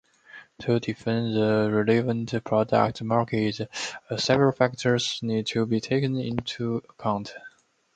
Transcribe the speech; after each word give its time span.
To 0.61 0.79
define 0.79 1.35
the 1.35 1.69
relevant 1.71 2.33
product 2.43 3.03
market, 3.03 3.69
several 4.17 4.51
factors 4.51 5.19
need 5.21 5.45
to 5.45 5.67
be 5.67 5.79
taken 5.79 6.17
into 6.17 6.77
account. 6.77 7.35